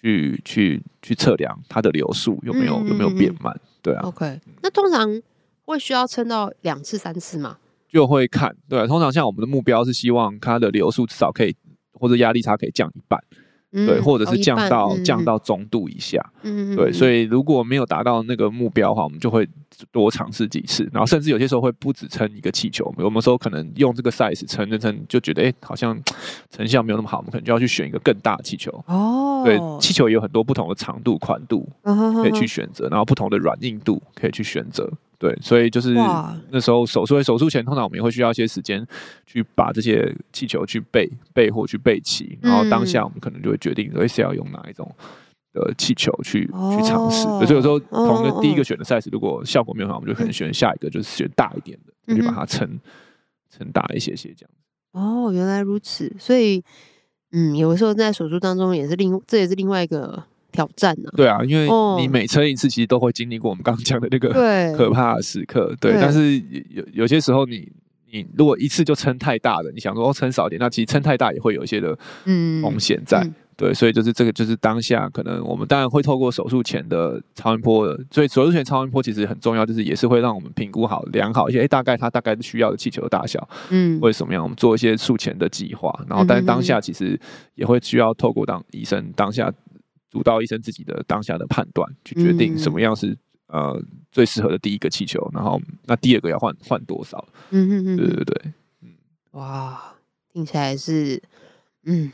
[0.00, 3.58] 去去去测量它的流速有没有、嗯、有没有变慢？
[3.82, 4.02] 对啊。
[4.02, 5.20] OK，那通常
[5.64, 7.58] 会需要撑到两次三次嘛？
[7.88, 11.54] 就会看，对啊，通常像我们的目标是希望它的流速至少可以
[11.92, 13.22] 或者压力差可以降一半。
[13.72, 19.48] 对，或者是降到降到中度以下，嗯，对，所以如果没有达到那个目标的话，我们就会
[19.92, 25.96] 多尝试几次，然后甚至有些时候会不止撑一个气球，我们说可能用这个 size 撑着撑，就觉得哎，好像
[26.50, 28.72] 成效没有那么好，我们可能就要去选一个更大的气球。
[28.86, 34.90] 哦，对，气球也有很多不同的长度、宽度可以去选择，然后不同的软硬度可以去选择。
[35.20, 35.92] 对，所以就是
[36.48, 38.84] 那时候手术，手术前通常我们也会需要一些时间
[39.26, 44.90] 去把这些气球去备备或去备齐，然后当下我们可能就会决定，而是要用哪一种
[45.52, 47.24] 的气球去、哦、去尝试。
[47.24, 52.80] 所以有时候同一个第一个选的 size，如果效果没有好，我们就可能选下一个，就是选大一点的，就把它撑
[53.50, 54.50] 撑大一些些这样。
[54.92, 56.10] 哦，原来如此。
[56.18, 56.64] 所以，
[57.32, 60.24] 嗯，有的时候在手术当中也是另，这也是另外一个。
[60.50, 61.16] 挑战呢、啊？
[61.16, 61.68] 对啊，因为
[62.00, 64.28] 你每撑一次，其实都会经历过我们刚刚讲的那个
[64.76, 65.74] 可怕的时刻。
[65.80, 66.38] 对，对，但是
[66.70, 67.70] 有有些时候你，
[68.10, 71.96] 你你如果一次就撑太大了，你想说哦撑少一点，那其实撑太大也会有一些的
[72.62, 73.20] 风险在。
[73.20, 84.42] 嗯嗯、对，所以就是这个，就是当下可能我们当然会透过手术前的超音波的，所以手术前超音波其实很重要，就是也是会让我们评估好、量好一些，哎，大概它大概需要的气球的大小，嗯，为什么样？
[84.42, 87.20] 我们做一些术前的计划，然后但是当下其实
[87.54, 89.52] 也会需要透过当医生当下。
[90.10, 93.08] 主刀医生自己的当下的判断，去决定什么样是、
[93.46, 97.26] 嗯、呃最适合的第一个气球，然后那第二个要换换多少？
[97.50, 98.88] 嗯嗯嗯，对对对，嗯，
[99.32, 99.94] 哇，
[100.32, 101.22] 听起来是，
[101.84, 102.10] 嗯，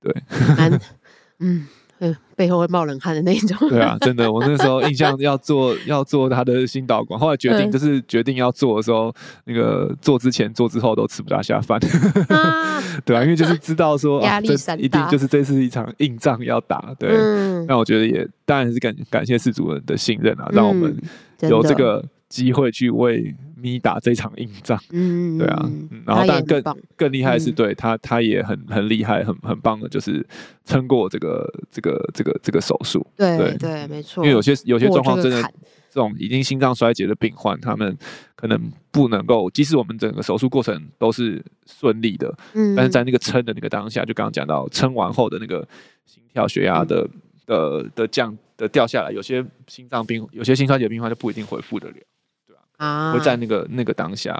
[0.00, 0.12] 对，
[0.56, 0.80] 难，
[1.38, 1.66] 嗯。
[2.04, 3.68] 嗯，背后会冒冷汗的那种。
[3.68, 11.78] 对啊，真的，我那时候印象要做要做他的新导管，后来决定就是决定要做的时候，那个做之前做之后都吃不大下饭。
[12.28, 16.92] 啊、 对啊，因为就是知道说 压力山大，一定就是这是一场硬仗要打。
[16.98, 20.96] 对，嗯、那我觉得也当然是感感谢饲主人的信任啊，让我们
[21.42, 23.32] 有这个机会去为。
[23.62, 26.62] 咪打这场硬仗，嗯，对啊，嗯、然后但更
[26.96, 30.26] 更厉害的是，对他他也很很厉害，很很棒的，就是
[30.64, 33.56] 撑过这个这个这个这个手术，对对。
[33.56, 34.24] 对，没错。
[34.24, 35.48] 因为有些有些状况真的，这，
[35.90, 37.96] 这种已经心脏衰竭的病患，他们
[38.34, 45.66] 可能不能够，即使我们整个手术过程都是顺利的，嗯，但是在那个撑的那个当下，就刚刚讲到撑完后的那个
[46.04, 47.08] 心跳、血压的、
[47.46, 51.94] 嗯、的的降的掉下来，有些心脏病，有些心衰竭病患就不一定恢复得了。
[53.12, 54.34] 会在那个那个当下，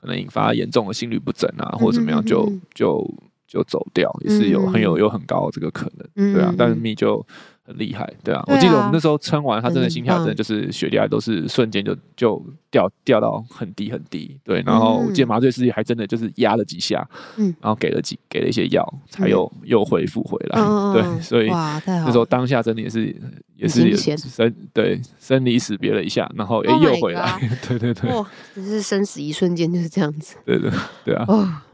[0.00, 3.04] 可能引发严重的心律不整啊，或者怎么样，就就
[3.46, 6.54] 就走掉，也是有很有有很高的这个可能，对啊。
[6.56, 7.26] 但是咪就。
[7.64, 14.60] 很厉害，对啊，我记得我们那时候撑完，他真的心跳真的就是血压都是瞬间就就掉掉到很低很低，对。
[14.66, 20.60] 然后我记得麻醉师还真的就是压了几下，嗯，然后给了几给了一些药，才又又恢复回来，
[20.92, 21.20] 对。
[21.20, 21.46] 所以
[21.86, 23.14] 那时候当下真的也是
[23.54, 30.68] 也是生对生离死别了一下，然后哎又回来， 对对对，哇，只是生死一瞬间就是这样子，对对
[31.04, 31.14] 对。
[31.14, 31.64] 啊，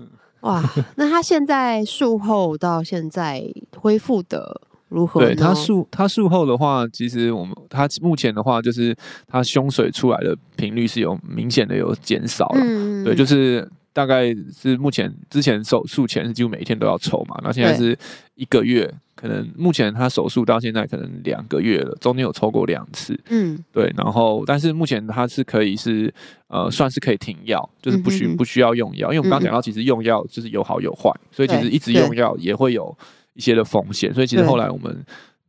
[0.40, 0.62] 哇，
[0.96, 3.42] 那他现在术后到现在
[3.74, 4.61] 恢复的。
[4.88, 5.20] 如何？
[5.20, 8.96] 对他术他术后的话，其实我们他目前的话，就是
[9.27, 12.61] 他胸水出来的频率是有明显的有减少了。
[12.62, 17.98] 嗯、对，就是大概是目前之前手术前是几乎每一天都要抽嘛，那现在是
[18.35, 23.18] 一个月，可能目前他手术到现在可能两个月了，中间有抽过两次。
[23.29, 26.12] 嗯，对，然后但是目前他是可以是
[26.46, 32.96] 呃算是可以停药，就是不需不需要用药，因为我们刚刚讲到，其实用药就是有好有坏，所以其实一直用药也会有。
[33.38, 35.03] 一些的风险，所以其实后来我们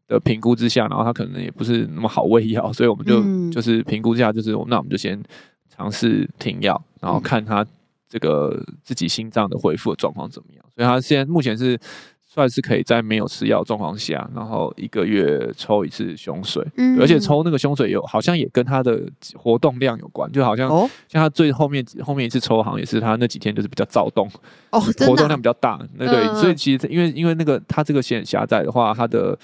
[0.07, 5.19] 的评估之下，然后他可能也不是那么好喂药， 所以我们就、嗯、就是评估之下，就是那我们就先
[5.67, 7.65] 尝试停药，然后看他
[8.07, 10.63] 这个自己心脏的恢复的状况怎么样。
[10.75, 11.77] 所以他现在目前是。
[12.31, 19.01] 算是可以在没有吃药状况下，然后一个月抽一次胸水，嗯、而且抽那个胸水有好像也跟他的
[19.33, 20.69] 活动量有关，就好像
[21.07, 24.29] 像他最后面后面一次抽，好像也是他那几天就是比较躁动，
[24.69, 29.35] 哦，活动量比较大，那对，嗯、所以其实因为因为那个他这个线狭窄的话，他的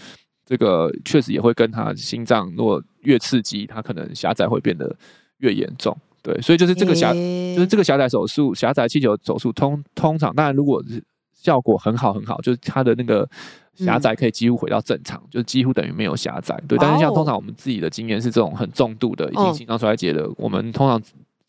[0.46, 4.96] 这个确实也会跟他心脏如果越刺激，他可能狭窄会变得
[5.40, 11.04] 越严重，对，所以就是这个狭、欸、就是这个狭窄手术狭窄气球手术通通常当然如果是。
[11.46, 13.30] 效果很好，很好，就是它的那个
[13.76, 16.60] 狭窄可以几乎回到正常，嗯、就几乎等于没有狭窄。
[16.68, 21.00] 对，但是像通常我们自己的经验是这种很重度的已经心脏衰竭的，哦、我们通常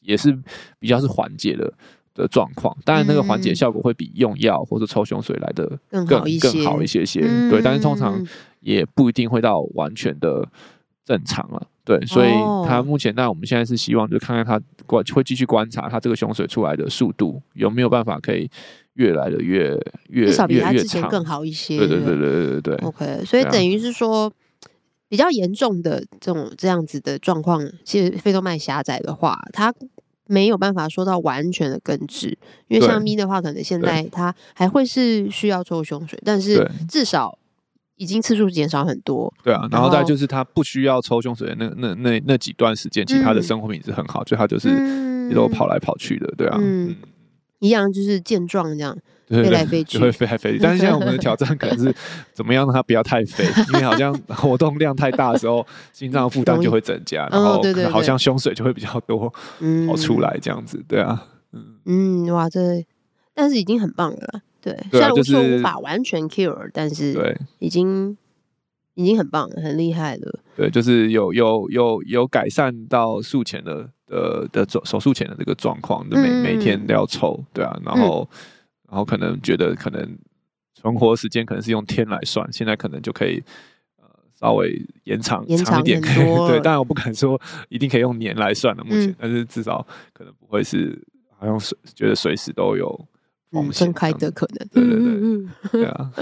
[0.02, 0.30] 也是
[0.78, 1.72] 比较是缓解的
[2.14, 2.76] 的状况。
[2.84, 7.04] 当然，那个缓解效果会比用药或者抽胸水来的更更好一些，更好一些
[7.50, 8.22] 对，但是通常
[8.60, 10.46] 也不一定会到完全的
[11.04, 11.66] 正常了。
[11.86, 12.30] 对，所以
[12.68, 18.50] 他目前那我们现在是希望就看看他观会继续观察他这个胸水出来的速度有没有办法可以。
[18.96, 21.76] 越来的越越至少比他之前更好一些。
[21.76, 24.32] 对对对对对对 OK，所以等于是说，
[25.06, 29.70] 比较严重的这种这样子的状况，其实肺动脉狭窄的话，它
[30.26, 32.38] 没有办法说到完全的根治。
[32.68, 37.38] 因为像咪的话，可能现在它还会是需要抽胸水，但是至少
[37.96, 39.32] 已经次数减少很多。
[39.42, 44.68] 对啊，然后再就是他不需要抽胸水的那那那那几段时间，其实他的生活品质很好，就他就是
[45.30, 46.58] 一路跑来跑去的，对啊。
[46.60, 46.94] 嗯
[47.58, 48.94] 一样就是健壮这样，
[49.28, 50.58] 飞来飞去，会飞来飞去。
[50.62, 51.92] 但是现在我们的挑战可能是
[52.34, 59.32] 怎么样让它不要太飞，因为好像 活动量太大的时候，心脏负担就会增加，然后好像胸水就会比较多
[59.88, 60.84] 跑出来这样子。
[60.86, 61.26] 对啊，
[61.86, 62.84] 嗯，哇，这
[63.32, 64.42] 但是已经很棒了。
[64.66, 68.16] 对，虽然我说无法完全 cure，但是对，已经
[68.94, 70.40] 已经很棒了，很厉害了。
[70.56, 78.28] 对，就是有有有有改善到术前的的的手手术前的这个状况，每每天都要抽，对啊，然后
[78.88, 80.18] 然后可能觉得可能
[80.74, 83.40] 存活时间可能是用天来算，现在可能就可以
[83.98, 91.00] 呃稍微延长延长一点，对，当然我不敢说一定可以用年来算的，目前，但是至少可能不会是
[91.38, 93.08] 好像随觉得随时都有。
[93.72, 96.12] 分开的可能，对对对，嗯，对啊，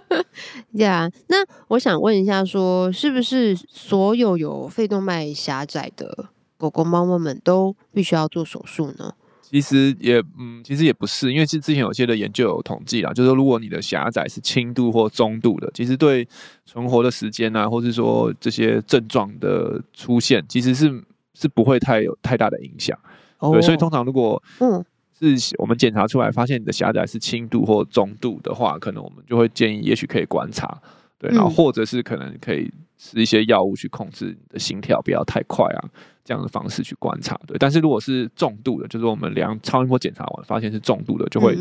[0.76, 1.10] 对啊。
[1.28, 1.36] 那
[1.68, 9.14] 我想问一下，说是不是所有有肺动脉狭窄的狗狗、猫猫们都必须要做手术呢？
[9.42, 16.26] 其实也，嗯，其实也不是，因为是之前有些的研究有统计啦，就是说如果你的狭窄是轻度或中度的，其实对
[16.64, 21.04] 存活的时间啊，或是说这些症状的出现，其实是
[21.34, 22.98] 是不会太有太大的影响。
[23.40, 24.82] 对，所以通常如果，嗯。
[25.22, 30.80] 是我们检查出来发现你的狭窄是轻度或中度的话，可能我们就会建议，也许可以观察，
[31.18, 35.84] 对，然后或者是可能可以吃一些药物去控制你的心跳不要太快啊，
[36.24, 37.56] 这样的方式去观察，对。
[37.58, 41.56] 但是如果是重度的，就是我们量超音波检查完发现是重度的，就会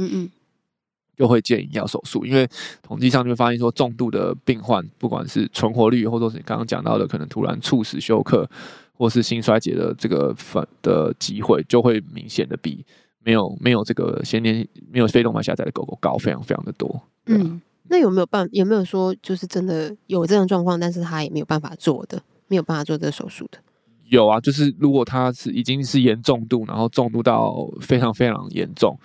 [1.15, 2.47] 就会建议要手术，因为
[2.82, 8.50] 统计上就会发现说，重度的病患不管是存活率，或者是你刚刚讲到的可能突然猝死休克
[8.93, 12.84] 或是心衰竭的这个反的机会，就会明显的比。
[13.23, 16.88] 没有没有这个先天没有肺动脉狭窄的狗狗高非常非常的多。
[16.93, 23.60] 啊、嗯，那有没有办有没有说就是真的有这样状况，但是他也没有办法做的，没有办法做这个手术的？
[24.05, 28.97] 有啊，就是如果他是已经是严重度，然后重度到非常非常严重，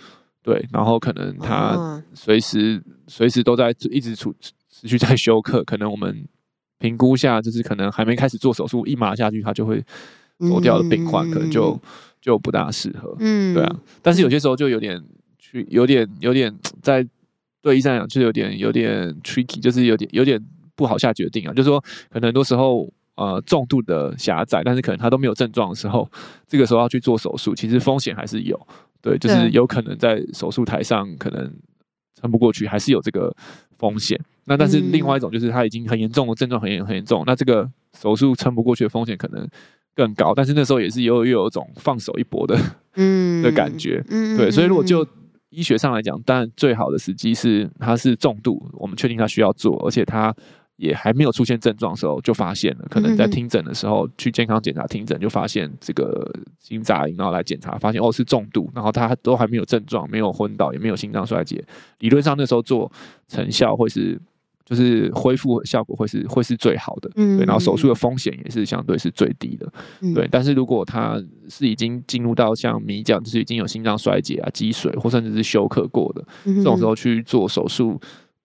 [0.42, 6.26] 对，然后可能他随时、啊、随时都在一直处持续在休克，可能我们
[6.78, 9.84] 评估下就是可能还没开始做手术，一麻下去他就会
[10.38, 11.78] 走掉的病患，嗯、可能就。
[12.26, 15.00] 就不大适合，嗯，对啊，但是有些时候就有点
[15.38, 17.06] 去，有点有点在
[17.62, 21.54] 对医生来讲，就有点有点 tricky，就是有点有点不好下决定啊。
[21.54, 26.10] 就是说，可能很多时候呃重度的狭窄，但是可能他都没有症状的时候，
[26.48, 28.60] 这个时候要去做手术，其实风险还是有，
[29.00, 31.48] 对，就是有可能在手术台上可能
[32.20, 33.32] 撑不过去，还是有这个
[33.78, 34.20] 风险。
[34.46, 39.48] 那但是另外一种就是他已经很严重的症状很严很严重，那这个手术撑不过去的风险可能。
[39.96, 42.56] 更高，但是那时候也是又又有一种放手一搏的，
[42.96, 45.04] 嗯 的感觉，嗯，对，所以如果就
[45.48, 50.34] 医学上来讲，当然最好的时机是它是重度，我们确定它需要做，而且它
[50.76, 56.30] 也还没有出现症状的时候就发现了，可能在听诊的时候去健康检查听诊就发现这个
[56.60, 61.64] 心杂音，然后来检查发现哦是重度，然后它都还没有症状，没有昏倒，也没有心脏衰竭，
[62.00, 62.92] 理论上那时候做
[63.26, 64.20] 成效会是。
[64.66, 70.26] 就是恢复效果会是会是最好的，嗯，对，然后手术的风险也是相对是最低的，嗯，对。
[70.28, 77.96] 但是如果他是已经进入到像米讲，就是已经有心脏衰竭啊、积水或甚至是休克过的，嗯，这种时候去做手术，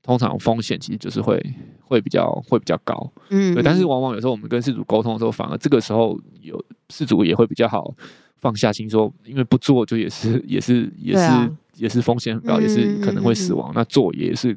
[0.04, 1.44] 通常风险其实就是会
[1.84, 3.64] 会比较会比较高，嗯，对。
[3.64, 7.92] 但是往往有时候我们跟事主沟通的时候，反而这个时候有事主也会比较好
[8.38, 14.56] 放下心说，因为不做就也是也是也是，啊，也是风险很高，嗯，也是可能会死亡，嗯，那做也是。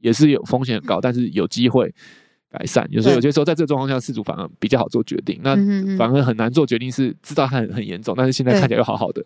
[0.00, 1.92] 也是有风险很高，但是有机会
[2.50, 2.86] 改善。
[2.90, 5.40] 有时候有些时候在这个状况下，事主反而比较好做决定。
[5.42, 5.54] 那
[5.96, 9.24] 反而很难做决定，是知道它很很严重，但是现在看起来又好好的。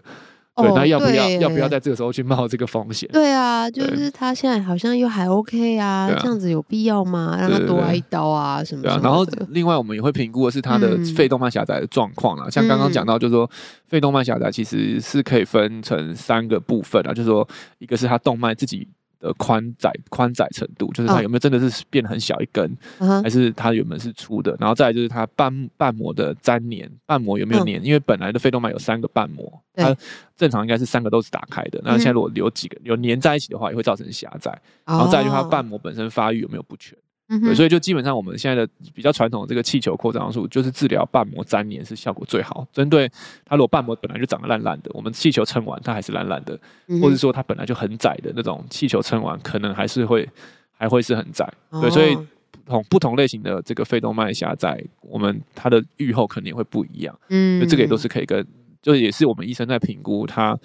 [0.56, 3.08] 对，那要不要要不要在这个时候去冒这个风险？
[3.12, 7.36] 对啊，就是他现在好像又还 OK 啊，这样子有必要吗？
[7.40, 8.88] 让他多挨一刀啊什么的？
[9.02, 12.48] 然后另外我们也会评估的是他的肺动脉狭窄的状况啊。
[12.48, 13.50] 像刚刚讲到，就是说
[13.88, 17.48] 肺动脉狭窄其实是可以分成三个部分啊，就是说
[17.80, 18.86] 一个是他动脉自己。
[19.24, 23.22] 的宽窄宽窄程度，就是它有没有真的是变得很小一根，oh.
[23.22, 24.54] 还是它原本是粗的？
[24.60, 27.84] 然后再来就是它瓣瓣膜的粘连，瓣膜有没有粘？Oh.
[27.84, 29.96] 因为本来的肺动脉有三个瓣膜，它
[30.36, 31.80] 正常应该是三个都是打开的。
[31.82, 34.50] 那现在如果有几个有粘在一起的话，也会造成狭窄。
[34.84, 34.98] Oh.
[34.98, 36.96] 然后再来就是它瓣膜本身发育有没有不全？
[37.26, 42.66] 对，所以就基本上我们现在的比较传统的这个气球扩张术，就是治疗瓣膜粘连是效果最好。
[42.70, 43.10] 针对
[43.46, 46.58] 它如果瓣膜本来就长得烂烂的，我们气球撑完它还是烂烂的，
[47.00, 50.28] 或者说它本来就很窄的那种气球撑完可能还是会
[50.76, 51.50] 还会是很窄。
[51.80, 57.18] 对，所以不同不同类型的这个肺动脉狭窄，我们它的愈后肯定会不一样。
[57.30, 58.46] 嗯，这个也都是可以跟，
[58.82, 60.56] 就是也是我们医生在评估它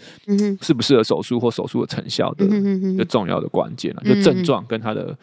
[0.62, 5.18] 适不适合手术或手术的成效的一个重要的关键了，就症状跟它的。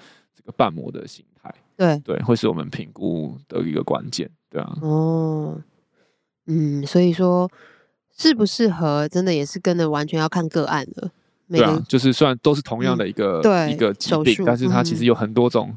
[0.57, 4.77] 瓣膜的形态，对对，会是我们评估的一个关键，对啊。
[4.83, 5.61] 哦，
[6.47, 7.51] 嗯，所以说
[8.17, 11.11] 适不适合，真的也是跟着完全要看个案了。
[11.49, 15.77] 对啊，就是虽然都是同样的一个、嗯、一个疾病，但是它其实有很多种。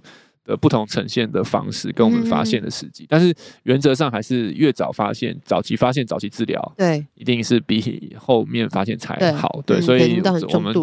[0.50, 3.32] 的不同呈现的方式跟我们发现的时机，嗯、但是
[3.64, 9.62] 原则上还是越早发现、早期发现、早期治疗，对，一定是比后面发现才好。
[9.64, 10.20] 对，对，所以
[10.52, 10.74] 我们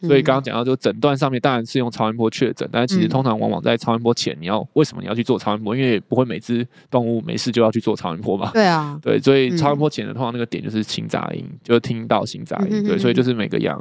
[0.00, 5.76] 所以刚刚讲到，就诊断上面当然是用超音波确诊，但是其实通常往往在超音波前，你要为什么你要去做超音波？
[5.76, 8.50] 因为不会每只动物没事就要去做超音波嘛。
[8.52, 12.82] 对啊，对，所以超音波前的通常那个点就是心杂音，就听到心杂音。
[12.82, 13.80] 对，所以就是每个羊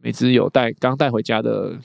[0.00, 1.76] 每只有带刚带回家的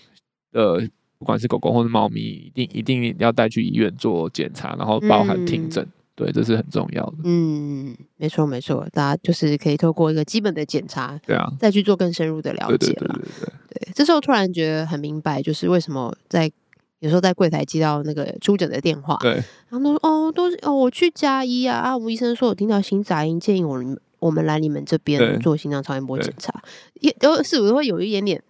[0.53, 0.87] 的。
[1.23, 7.13] 不管是狗狗或是猫咪，一定一定要带去医院做检查，然后包含听诊，嗯、对，这是很重要的。
[7.23, 13.07] 嗯，没错没错，大家就是可以透过一个基本的检查，对啊，再去做更深入的了解了。
[13.07, 16.51] 对对对，这时候突然觉得很明白，就是为什么在
[16.99, 23.81] 有时候在柜台接到那个出诊的电话，对，然后都说哦，都是哦，我去加医啊，啊，吴医生说我听到心杂音，建议我
[24.19, 26.61] 我们来你们这边做心脏超音波检查，
[26.95, 28.43] 也都是不是会有一点点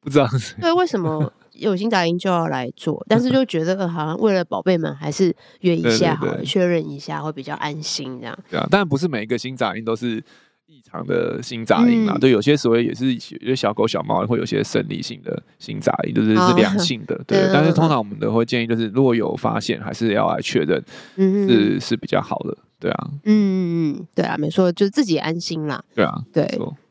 [0.00, 0.28] 不知道，
[0.60, 1.32] 对，为什么？
[1.54, 8.38] 有心杂音就要来做，但是 就觉得好像为了宝贝们，还是约一下好了，确认一下会比较安心这样。
[8.50, 10.22] 对啊，当然不是每一个心杂音都是
[10.66, 12.14] 异常的心杂音啦。
[12.16, 17.14] 嗯、对，有些所谓也是有些小狗小猫会有些生理性的心杂音，就是是良性的。
[17.20, 20.82] 哦、对，对但是通常我们都会建议，就是如果有发现，还是要来确认，
[21.16, 22.56] 是是，是比较好的。
[22.80, 25.82] 对啊，嗯嗯嗯，对啊，没错，就是自己安心啦。
[25.94, 26.46] 对啊，对。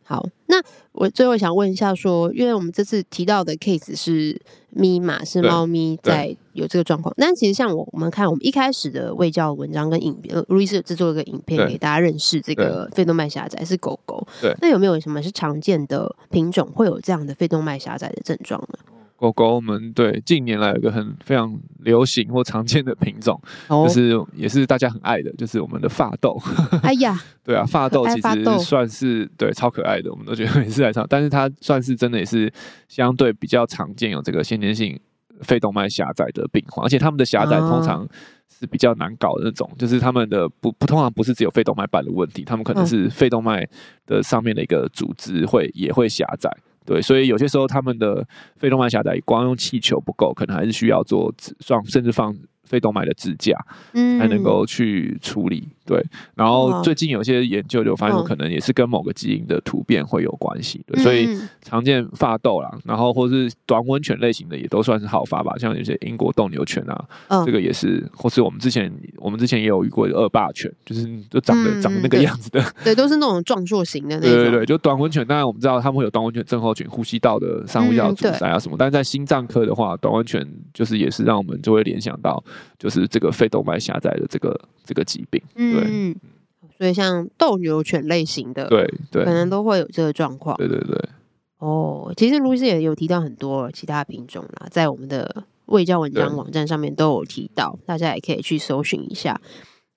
[0.06, 4.40] 好，那我最后想问一下说，说因为我们这次提到的 case 是
[4.70, 18.80] 咪嘛，是猫咪在有这个状况，但其实像我我们看我们一开始的卫教文章跟影片，路易斯制作一个影片给大家认识这个肺动脉狭窄是狗狗，对，那有没有什么是常见的品种会有这样的肺动脉狭窄的症状呢？
[19.16, 23.40] 狗狗，我们对近年来有一个很非常流行或常见的品种，
[23.70, 26.38] 哦、就是也是大家很爱的，就是我们的法斗。
[26.82, 32.52] 哎呀， 对啊，法斗其实算是对超可爱的，我们都觉得每次来唱，但是它算是真的也是
[32.90, 35.00] 相对比较常见有这个先天性
[35.42, 38.06] 肺动脉狭窄的病患，而且他们的狭窄通常
[38.60, 43.66] 是比较难搞的那种，哦、就是他们的不不通常不是只有肺动脉瓣的问题，他们可能是肺动脉
[44.06, 46.50] 的上面的一个组织会也会狭窄。
[46.86, 48.26] 对，所以有些时候他们的
[48.58, 53.58] 肺动脉狭窄，光用气球不够，可能还是需要做放，甚至放肺动脉的支架，
[53.94, 54.20] 嗯。
[54.20, 55.68] 才能够去处理。
[55.86, 56.02] 对，
[56.34, 74.32] 然后最近有些研究就发现，可能也是跟某个基因的突变会有关系的，所以常见发痘啦，然后或是短吻犬类型的也都算是好发吧，像有些英国斗牛犬啊，这个也是，或是我们之前我们之前也有遇过恶霸犬，就是就长得长得那个样子的， 对，都是那种壮硕型的那种。
[74.32, 82.42] 对对对，就短吻犬，当然我们知道他们会有短吻犬症候群、呼吸道的上呼吸道阻塞啊什么，但是在心脏科的话，短吻犬就是也是让我们就会联想到
[82.78, 85.42] 就是这个肺动脉狭窄的这个这个疾病。
[85.56, 86.16] 对，嗯，
[86.78, 90.56] 所以像斗牛犬类型的，对对，可能都会有这个状况。
[90.58, 90.98] 对对对。
[91.60, 99.40] 哦，其实卢医师也有提到很多其他品种啦，在我们的卫教文章网站上面都有提到，大家也可以去搜寻一下。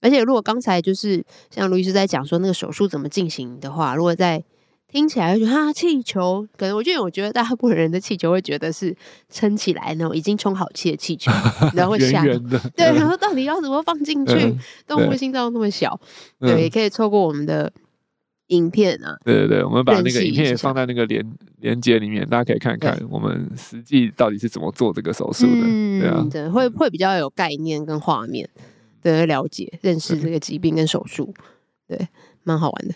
[0.01, 4.45] 而且如果刚才就是像卢医师在讲说那个手术怎么进行的话，如果在
[4.89, 8.97] 听起来就觉得哈气球，可能我觉得我觉得大部分人的气球会觉得是
[9.29, 11.31] 撑起来那种已经充好气的气球，
[11.75, 14.35] 然后会 的，对，然后到底要怎么放进去？
[14.35, 15.99] 嗯、动物心脏那么小，
[16.39, 17.71] 对，对，也可以透过我们的
[18.47, 21.23] 影片啊，对对对，我们把那个影片也放在那个连
[21.59, 28.49] 连接里面，大家可以看看我们实际到底是怎么做这个手术的，嗯、对啊，对，会会比较有概念跟画面
[29.03, 31.35] 的了解认识这个疾病跟手术，
[31.89, 32.09] 对，
[32.45, 32.95] 蛮好玩的。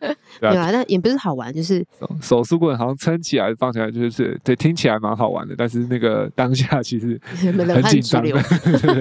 [0.40, 1.84] 对啊，但也不是好玩，就是
[2.22, 5.54] 手术过程好像撑起来放起来，就是对，听起来蛮好玩的。
[5.56, 8.30] 但是那个 当下其实 很紧张的，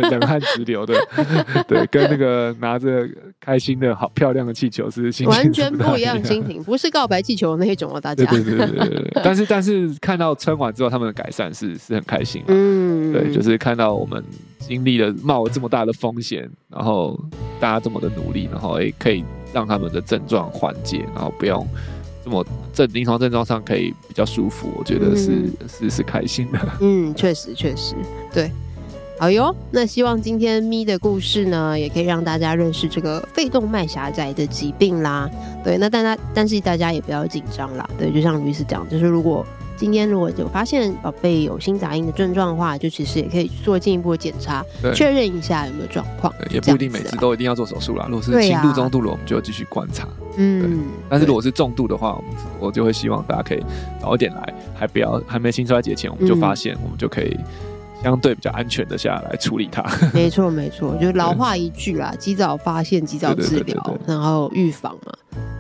[0.10, 0.96] 冷汗直流的，
[1.68, 3.08] 对，跟那个拿着
[3.40, 8.26] 开心的好漂亮的气球是心完全不一样心情，不是告白气球的那一种哦，大家。
[8.26, 9.12] 对对对对对。
[9.24, 14.24] 但是但是看到撑完之后他们的改善是是很开心，嗯，对，就是看到我们
[14.70, 17.20] 经历了冒了这么大的风险，然后
[17.60, 19.26] 大家这么的努力，然后也可以。
[19.52, 21.68] 让他们的症状缓解，然后不用
[22.24, 26.60] 这么症临床症状上可以比较舒服，我觉得是、嗯、是是开心的。
[26.82, 27.96] 嗯，确实确实，
[28.32, 28.52] 对。
[29.18, 35.28] 好哟，那希望今天咪的故事呢，也可以让大家认识这个肺动脉狭窄的疾病啦。
[35.64, 37.90] 对，那大家但是大家也不要紧张啦。
[37.98, 39.44] 对，就像卢医师讲，就是如果。
[39.80, 44.62] 今天如果有发现宝贝有心杂音的症状的话，就其实也可以做进一步的检查，
[44.94, 46.34] 确认一下有没有状况。
[46.52, 48.06] 也不一定每次都一定要做手术啦。
[48.10, 50.06] 如果是轻度、中度的，我们就继续观察。
[50.36, 53.64] 嗯，但是如果是重度的话，我们我就会希望大家可以
[54.02, 57.38] 早一点来，还不要还没心衰竭前，我们就发现，我们就可以
[58.04, 59.82] 相对比较安全的下来处理它。
[60.14, 65.14] 没错没错，就老话一句啦，及早发现，及早治疗，然后预防嘛。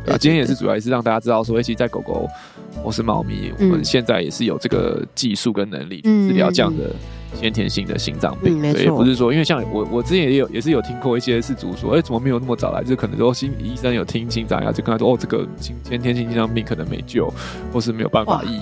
[0.07, 2.28] 啊，今天也是主要也是让大家知道说，其实在狗狗。
[2.84, 6.91] 或是猫咪，我们现在也是有这个技术跟能力去治疗这样的
[7.34, 8.59] 先天性的心脏病。
[8.61, 12.84] 嗯、对，不是说，因为像我我之前也有也是有听过一些事主说，哎、欸，怎么没有那么早来？
[12.84, 15.47] 就可能说心医生有听心脏呀，就跟他说，哦，这个
[15.82, 17.32] 先天性心脏病可能没救，
[17.72, 18.59] 或是没有办法医。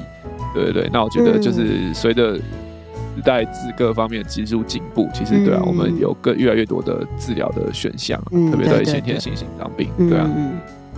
[0.54, 10.30] 对对对，那我觉得就是随着时代至各方面的技术进步，其实对啊，我们有更越来越多的治疗的选项，嗯、特别对先天性心脏病，对啊。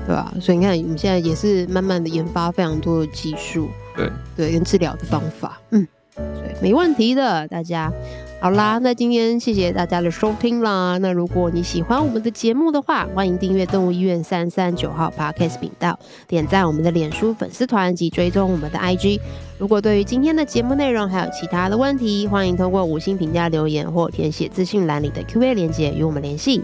[0.10, 0.34] 嗯对吧？
[0.42, 7.94] 所以你看，我们现在也是慢慢的研发非常多的技术，对对，跟治疗的方法，嗯，对，没问题的，大家。
[8.42, 10.98] 好啦，那今天谢谢大家的收听啦。
[11.00, 19.20] 那如果你喜欢我们的节目的话，欢迎订阅动物医院三三九号 Podcast 频道，点赞我们的脸书粉丝团及追踪我们的 IG。
[19.60, 26.64] 如果对于今天的节目内容还有其他的问题，欢迎通过五星评价留言或填写资讯栏里的 Q&A 链接与我们联系。